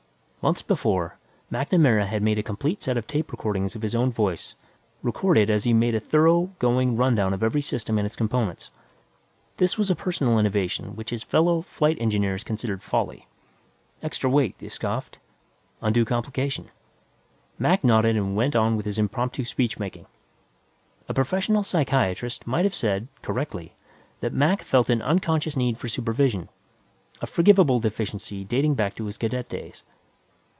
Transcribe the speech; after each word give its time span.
Months 0.43 0.63
before, 0.63 1.19
MacNamara 1.51 2.07
had 2.07 2.23
made 2.23 2.39
a 2.39 2.41
complete 2.41 2.81
set 2.81 2.97
of 2.97 3.05
tape 3.05 3.31
recordings 3.31 3.75
of 3.75 3.83
his 3.83 3.93
own 3.93 4.11
voice, 4.11 4.55
recorded 5.03 5.51
as 5.51 5.65
he 5.65 5.71
made 5.71 5.93
a 5.93 5.99
thorough 5.99 6.49
going 6.57 6.97
rundown 6.97 7.31
of 7.31 7.43
every 7.43 7.61
system 7.61 7.99
and 7.99 8.07
its 8.07 8.15
components. 8.15 8.71
This 9.57 9.77
was 9.77 9.91
a 9.91 9.95
personal 9.95 10.39
innovation 10.39 10.95
which 10.95 11.11
his 11.11 11.21
fellow 11.21 11.61
flight 11.61 11.95
engineers 12.01 12.43
considered 12.43 12.81
folly. 12.81 13.27
Extra 14.01 14.31
weight, 14.31 14.57
they 14.57 14.67
scoffed. 14.69 15.19
Undue 15.79 16.05
complication. 16.05 16.71
Mac 17.59 17.83
nodded 17.83 18.15
and 18.17 18.35
went 18.35 18.55
on 18.55 18.75
with 18.75 18.87
his 18.87 18.97
impromptu 18.97 19.43
speechmaking; 19.43 20.07
a 21.07 21.13
professional 21.13 21.61
psychiatrist 21.61 22.47
might 22.47 22.65
have 22.65 22.73
said, 22.73 23.07
correctly, 23.21 23.73
that 24.21 24.33
Mac 24.33 24.63
felt 24.63 24.89
an 24.89 25.03
unconscious 25.03 25.55
need 25.55 25.77
for 25.77 25.87
supervision, 25.87 26.49
a 27.21 27.27
forgivable 27.27 27.79
deficiency 27.79 28.43
dating 28.43 28.73
back 28.73 28.95
to 28.95 29.05
his 29.05 29.19
cadet 29.19 29.47
days. 29.47 29.83